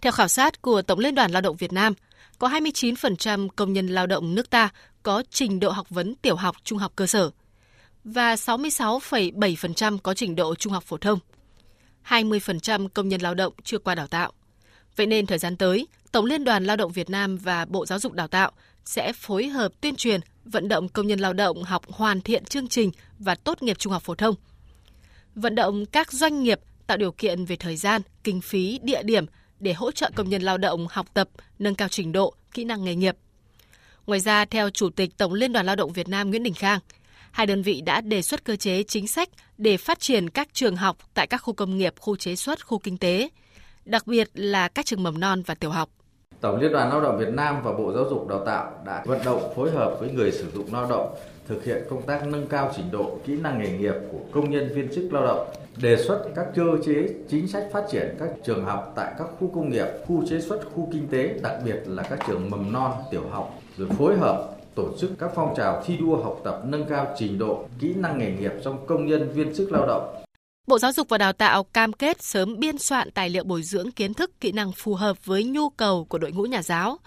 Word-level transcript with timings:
Theo 0.00 0.12
khảo 0.12 0.28
sát 0.28 0.62
của 0.62 0.82
Tổng 0.82 0.98
Liên 0.98 1.14
đoàn 1.14 1.30
Lao 1.30 1.42
động 1.42 1.56
Việt 1.56 1.72
Nam, 1.72 1.94
có 2.38 2.48
29% 2.48 3.48
công 3.56 3.72
nhân 3.72 3.86
lao 3.86 4.06
động 4.06 4.34
nước 4.34 4.50
ta 4.50 4.68
có 5.02 5.22
trình 5.30 5.60
độ 5.60 5.70
học 5.70 5.90
vấn 5.90 6.14
tiểu 6.14 6.36
học, 6.36 6.56
trung 6.64 6.78
học 6.78 6.92
cơ 6.96 7.06
sở 7.06 7.30
và 8.04 8.34
66,7% 8.34 9.98
có 9.98 10.14
trình 10.14 10.36
độ 10.36 10.54
trung 10.54 10.72
học 10.72 10.84
phổ 10.84 10.96
thông. 10.96 11.18
20% 12.08 12.88
công 12.88 13.08
nhân 13.08 13.20
lao 13.20 13.34
động 13.34 13.52
chưa 13.64 13.78
qua 13.78 13.94
đào 13.94 14.06
tạo. 14.06 14.32
Vậy 14.96 15.06
nên 15.06 15.26
thời 15.26 15.38
gian 15.38 15.56
tới, 15.56 15.86
Tổng 16.12 16.24
Liên 16.24 16.44
đoàn 16.44 16.64
Lao 16.64 16.76
động 16.76 16.92
Việt 16.92 17.10
Nam 17.10 17.36
và 17.36 17.64
Bộ 17.64 17.86
Giáo 17.86 17.98
dục 17.98 18.12
Đào 18.12 18.28
tạo 18.28 18.52
sẽ 18.84 19.12
phối 19.12 19.46
hợp 19.46 19.72
tuyên 19.80 19.96
truyền, 19.96 20.20
vận 20.44 20.68
động 20.68 20.88
công 20.88 21.06
nhân 21.06 21.20
lao 21.20 21.32
động 21.32 21.62
học 21.62 21.82
hoàn 21.92 22.20
thiện 22.20 22.44
chương 22.44 22.68
trình 22.68 22.90
và 23.18 23.34
tốt 23.34 23.62
nghiệp 23.62 23.78
trung 23.78 23.92
học 23.92 24.02
phổ 24.02 24.14
thông. 24.14 24.34
Vận 25.34 25.54
động 25.54 25.86
các 25.86 26.12
doanh 26.12 26.42
nghiệp 26.42 26.60
tạo 26.86 26.96
điều 26.96 27.12
kiện 27.12 27.44
về 27.44 27.56
thời 27.56 27.76
gian, 27.76 28.02
kinh 28.24 28.40
phí, 28.40 28.78
địa 28.82 29.02
điểm 29.02 29.26
để 29.60 29.72
hỗ 29.72 29.92
trợ 29.92 30.10
công 30.14 30.28
nhân 30.28 30.42
lao 30.42 30.58
động 30.58 30.86
học 30.90 31.06
tập, 31.14 31.28
nâng 31.58 31.74
cao 31.74 31.88
trình 31.88 32.12
độ, 32.12 32.34
kỹ 32.52 32.64
năng 32.64 32.84
nghề 32.84 32.94
nghiệp. 32.94 33.16
Ngoài 34.06 34.20
ra, 34.20 34.44
theo 34.44 34.70
Chủ 34.70 34.90
tịch 34.90 35.16
Tổng 35.18 35.34
Liên 35.34 35.52
đoàn 35.52 35.66
Lao 35.66 35.76
động 35.76 35.92
Việt 35.92 36.08
Nam 36.08 36.30
Nguyễn 36.30 36.42
Đình 36.42 36.54
Khang, 36.54 36.80
hai 37.30 37.46
đơn 37.46 37.62
vị 37.62 37.80
đã 37.80 38.00
đề 38.00 38.22
xuất 38.22 38.44
cơ 38.44 38.56
chế 38.56 38.82
chính 38.82 39.08
sách 39.08 39.28
để 39.58 39.76
phát 39.76 40.00
triển 40.00 40.30
các 40.30 40.48
trường 40.52 40.76
học 40.76 40.96
tại 41.14 41.26
các 41.26 41.38
khu 41.38 41.54
công 41.54 41.78
nghiệp, 41.78 41.94
khu 41.98 42.16
chế 42.16 42.36
xuất, 42.36 42.66
khu 42.66 42.78
kinh 42.78 42.98
tế, 42.98 43.28
đặc 43.84 44.06
biệt 44.06 44.30
là 44.34 44.68
các 44.68 44.86
trường 44.86 45.02
mầm 45.02 45.20
non 45.20 45.42
và 45.42 45.54
tiểu 45.54 45.70
học. 45.70 45.90
Tổng 46.40 46.60
Liên 46.60 46.72
đoàn 46.72 46.88
Lao 46.88 47.00
động 47.00 47.18
Việt 47.18 47.28
Nam 47.28 47.62
và 47.64 47.72
Bộ 47.72 47.92
Giáo 47.92 48.04
dục 48.10 48.28
Đào 48.28 48.44
tạo 48.44 48.70
đã 48.86 49.02
vận 49.06 49.18
động 49.24 49.52
phối 49.56 49.70
hợp 49.70 49.96
với 50.00 50.10
người 50.10 50.32
sử 50.32 50.50
dụng 50.54 50.66
lao 50.72 50.86
động 50.90 51.14
thực 51.48 51.64
hiện 51.64 51.82
công 51.90 52.02
tác 52.02 52.26
nâng 52.26 52.46
cao 52.46 52.70
trình 52.76 52.90
độ 52.92 53.18
kỹ 53.24 53.36
năng 53.40 53.58
nghề 53.58 53.78
nghiệp 53.78 53.94
của 54.12 54.18
công 54.32 54.50
nhân 54.50 54.68
viên 54.74 54.94
chức 54.94 55.12
lao 55.12 55.26
động, 55.26 55.48
đề 55.82 55.96
xuất 55.96 56.24
các 56.34 56.46
cơ 56.54 56.64
chế 56.84 57.08
chính 57.28 57.48
sách 57.48 57.64
phát 57.72 57.84
triển 57.90 58.16
các 58.18 58.28
trường 58.44 58.64
học 58.64 58.92
tại 58.96 59.12
các 59.18 59.28
khu 59.40 59.50
công 59.54 59.70
nghiệp, 59.70 59.86
khu 60.06 60.24
chế 60.30 60.40
xuất, 60.40 60.60
khu 60.74 60.88
kinh 60.92 61.08
tế, 61.08 61.34
đặc 61.42 61.52
biệt 61.64 61.82
là 61.86 62.02
các 62.02 62.18
trường 62.26 62.50
mầm 62.50 62.72
non, 62.72 62.92
tiểu 63.10 63.22
học, 63.30 63.54
rồi 63.78 63.88
phối 63.98 64.16
hợp 64.16 64.48
tổ 64.74 64.88
chức 64.98 65.10
các 65.18 65.30
phong 65.34 65.54
trào 65.56 65.82
thi 65.86 65.96
đua 65.96 66.16
học 66.16 66.40
tập 66.44 66.60
nâng 66.64 66.84
cao 66.84 67.06
trình 67.16 67.38
độ 67.38 67.64
kỹ 67.78 67.94
năng 67.94 68.18
nghề 68.18 68.32
nghiệp 68.32 68.52
trong 68.64 68.86
công 68.86 69.06
nhân 69.06 69.30
viên 69.32 69.54
chức 69.54 69.72
lao 69.72 69.86
động. 69.86 70.27
Bộ 70.68 70.78
Giáo 70.78 70.92
dục 70.92 71.08
và 71.08 71.18
Đào 71.18 71.32
tạo 71.32 71.64
cam 71.64 71.92
kết 71.92 72.22
sớm 72.22 72.58
biên 72.58 72.78
soạn 72.78 73.10
tài 73.10 73.30
liệu 73.30 73.44
bồi 73.44 73.62
dưỡng 73.62 73.90
kiến 73.90 74.14
thức 74.14 74.40
kỹ 74.40 74.52
năng 74.52 74.72
phù 74.72 74.94
hợp 74.94 75.26
với 75.26 75.44
nhu 75.44 75.70
cầu 75.70 76.04
của 76.04 76.18
đội 76.18 76.32
ngũ 76.32 76.42
nhà 76.42 76.62
giáo, 76.62 76.98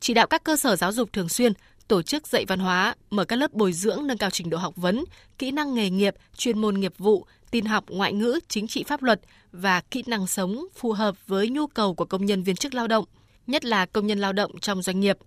chỉ 0.00 0.14
đạo 0.14 0.26
các 0.26 0.44
cơ 0.44 0.56
sở 0.56 0.76
giáo 0.76 0.92
dục 0.92 1.12
thường 1.12 1.28
xuyên 1.28 1.52
tổ 1.88 2.02
chức 2.02 2.28
dạy 2.28 2.44
văn 2.48 2.58
hóa, 2.58 2.94
mở 3.10 3.24
các 3.24 3.36
lớp 3.36 3.52
bồi 3.52 3.72
dưỡng 3.72 4.06
nâng 4.06 4.18
cao 4.18 4.30
trình 4.30 4.50
độ 4.50 4.58
học 4.58 4.76
vấn, 4.76 5.04
kỹ 5.38 5.50
năng 5.50 5.74
nghề 5.74 5.90
nghiệp, 5.90 6.14
chuyên 6.36 6.58
môn 6.58 6.80
nghiệp 6.80 6.92
vụ, 6.98 7.26
tin 7.50 7.64
học, 7.64 7.84
ngoại 7.88 8.12
ngữ, 8.12 8.40
chính 8.48 8.68
trị 8.68 8.84
pháp 8.84 9.02
luật 9.02 9.20
và 9.52 9.80
kỹ 9.80 10.02
năng 10.06 10.26
sống 10.26 10.66
phù 10.74 10.92
hợp 10.92 11.14
với 11.26 11.48
nhu 11.48 11.66
cầu 11.66 11.94
của 11.94 12.04
công 12.04 12.26
nhân 12.26 12.42
viên 12.42 12.56
chức 12.56 12.74
lao 12.74 12.88
động, 12.88 13.04
nhất 13.46 13.64
là 13.64 13.86
công 13.86 14.06
nhân 14.06 14.18
lao 14.18 14.32
động 14.32 14.60
trong 14.60 14.82
doanh 14.82 15.00
nghiệp. 15.00 15.18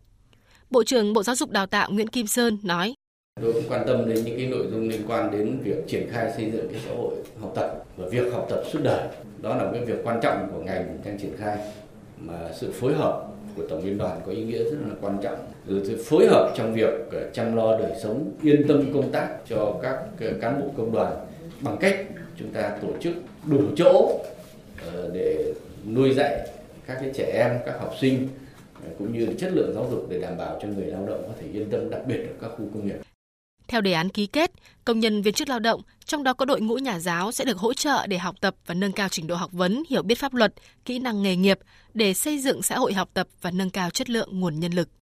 Bộ 0.69 0.83
trưởng 0.83 1.13
Bộ 1.13 1.23
Giáo 1.23 1.35
dục 1.35 1.49
Đào 1.49 1.65
tạo 1.65 1.91
Nguyễn 1.91 2.07
Kim 2.07 2.27
Sơn 2.27 2.57
nói: 2.63 2.93
Tôi 3.41 3.53
cũng 3.53 3.63
quan 3.69 3.87
tâm 3.87 4.09
đến 4.09 4.25
những 4.25 4.37
cái 4.37 4.47
nội 4.47 4.67
dung 4.71 4.89
liên 4.89 5.01
quan 5.07 5.31
đến 5.31 5.57
việc 5.63 5.87
triển 5.87 6.09
khai 6.11 6.31
xây 6.37 6.51
dựng 6.51 6.67
cái 6.71 6.81
xã 6.85 6.95
hội 6.95 7.15
học 7.41 7.51
tập 7.55 7.85
và 7.97 8.07
việc 8.07 8.33
học 8.33 8.47
tập 8.49 8.63
suốt 8.71 8.79
đời. 8.83 9.07
Đó 9.41 9.55
là 9.55 9.69
cái 9.73 9.85
việc 9.85 9.95
quan 10.03 10.19
trọng 10.21 10.49
của 10.53 10.59
ngành 10.59 10.97
đang 11.05 11.19
triển 11.19 11.37
khai. 11.37 11.57
Mà 12.17 12.49
sự 12.53 12.71
phối 12.71 12.93
hợp 12.93 13.27
của 13.55 13.63
tổng 13.69 13.85
liên 13.85 13.97
đoàn 13.97 14.21
có 14.25 14.31
ý 14.31 14.43
nghĩa 14.43 14.63
rất 14.63 14.77
là 14.87 14.95
quan 15.01 15.17
trọng. 15.23 15.37
Rồi 15.67 15.81
sự 15.83 16.03
phối 16.05 16.27
hợp 16.27 16.53
trong 16.55 16.73
việc 16.73 16.93
ờ, 17.11 17.29
chăm 17.33 17.55
lo 17.55 17.77
đời 17.77 17.91
sống, 18.03 18.31
yên 18.41 18.67
tâm 18.67 18.93
công 18.93 19.11
tác 19.11 19.29
cho 19.49 19.79
các 19.81 19.97
ờ, 20.19 20.33
cán 20.41 20.61
bộ 20.61 20.67
công 20.77 20.91
đoàn 20.91 21.13
bằng 21.61 21.77
cách 21.79 22.05
chúng 22.39 22.53
ta 22.53 22.77
tổ 22.81 22.87
chức 22.99 23.13
đủ 23.45 23.61
chỗ 23.75 24.19
ờ, 24.93 25.09
để 25.13 25.53
nuôi 25.93 26.13
dạy 26.13 26.47
các 26.87 26.97
cái 27.01 27.11
trẻ 27.13 27.31
em, 27.33 27.59
các 27.65 27.79
học 27.79 27.93
sinh 28.01 28.27
cũng 28.97 29.13
như 29.13 29.27
chất 29.37 29.51
lượng 29.53 29.71
giáo 29.75 29.87
dục 29.91 30.05
để 30.09 30.19
đảm 30.19 30.37
bảo 30.37 30.59
cho 30.61 30.67
người 30.67 30.85
lao 30.85 31.05
động 31.07 31.23
có 31.27 31.33
thể 31.41 31.47
yên 31.53 31.69
tâm 31.69 31.89
đặc 31.89 32.01
biệt 32.07 32.17
ở 32.17 32.33
các 32.41 32.47
khu 32.47 32.65
công 32.73 32.87
nghiệp 32.87 33.12
theo 33.73 33.81
đề 33.81 33.93
án 33.93 34.09
ký 34.09 34.27
kết, 34.27 34.51
công 34.85 34.99
nhân 34.99 35.21
viên 35.21 35.33
chức 35.33 35.49
lao 35.49 35.59
động, 35.59 35.81
trong 36.05 36.23
đó 36.23 36.33
có 36.33 36.45
đội 36.45 36.61
ngũ 36.61 36.75
nhà 36.75 36.99
giáo 36.99 37.31
sẽ 37.31 37.45
được 37.45 37.57
hỗ 37.57 37.73
trợ 37.73 38.07
để 38.07 38.17
học 38.17 38.35
tập 38.41 38.55
và 38.65 38.75
nâng 38.75 38.91
cao 38.91 39.09
trình 39.09 39.27
độ 39.27 39.35
học 39.35 39.51
vấn, 39.51 39.83
hiểu 39.89 40.03
biết 40.03 40.19
pháp 40.19 40.33
luật, 40.33 40.53
kỹ 40.85 40.99
năng 40.99 41.23
nghề 41.23 41.35
nghiệp 41.35 41.59
để 41.93 42.13
xây 42.13 42.39
dựng 42.39 42.61
xã 42.61 42.77
hội 42.77 42.93
học 42.93 43.09
tập 43.13 43.27
và 43.41 43.51
nâng 43.51 43.69
cao 43.69 43.89
chất 43.89 44.09
lượng 44.09 44.39
nguồn 44.39 44.59
nhân 44.59 44.71
lực. 44.71 44.89